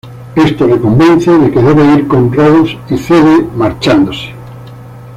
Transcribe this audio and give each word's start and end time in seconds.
Esto 0.35 0.65
le 0.65 0.79
convence 0.81 1.29
de 1.29 1.51
que 1.51 1.61
debe 1.61 1.93
ir 1.93 2.07
con 2.07 2.33
Rose, 2.33 2.75
y 2.89 2.97
cede, 2.97 3.47
marchándose. 3.55 4.33